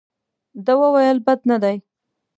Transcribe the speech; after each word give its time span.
ده 0.65 0.73
وویل 0.81 1.17
بد 1.25 1.39
نه 1.49 1.57
دي. 1.63 1.75